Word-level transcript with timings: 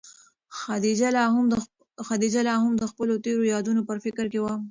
خدیجه 2.09 2.41
لا 2.47 2.55
هم 2.65 2.73
د 2.81 2.83
خپلو 2.91 3.13
تېرو 3.25 3.43
یادونو 3.53 3.81
په 3.89 3.93
فکر 4.05 4.25
کې 4.33 4.39
وه. 4.43 4.53